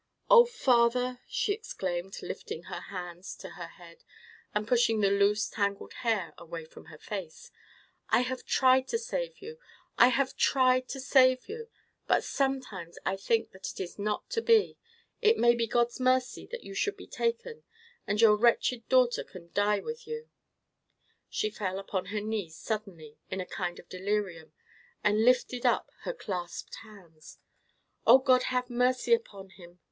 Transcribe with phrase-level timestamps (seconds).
[0.31, 4.03] "Oh, father!" she exclaimed, lifting her hands to her head,
[4.51, 7.51] and pushing the loose tangled hair away from her face;
[8.09, 11.67] "I have tried to save you—I have tried to save you!
[12.07, 14.79] But sometimes I think that is not to be.
[15.21, 17.61] It may be God's mercy that you should be taken,
[18.07, 20.31] and your wretched daughter can die with you!"
[21.29, 24.53] She fell upon her knees, suddenly, in a kind of delirium,
[25.03, 27.37] and lifted up her clasped hands.
[28.07, 29.79] "O God, have mercy upon him!"